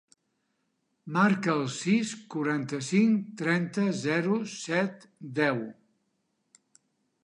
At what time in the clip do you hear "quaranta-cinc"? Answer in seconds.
2.35-3.29